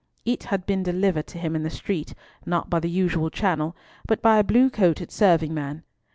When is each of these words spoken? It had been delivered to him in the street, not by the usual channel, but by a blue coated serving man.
It 0.25 0.45
had 0.45 0.65
been 0.65 0.81
delivered 0.81 1.27
to 1.27 1.37
him 1.37 1.55
in 1.55 1.61
the 1.61 1.69
street, 1.69 2.15
not 2.43 2.71
by 2.71 2.79
the 2.79 2.89
usual 2.89 3.29
channel, 3.29 3.75
but 4.07 4.19
by 4.19 4.39
a 4.39 4.43
blue 4.43 4.71
coated 4.71 5.11
serving 5.11 5.53
man. 5.53 5.83